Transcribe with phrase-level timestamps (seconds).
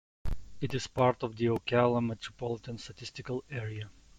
[0.61, 3.91] It is part of the Ocala Metropolitan Statistical Area.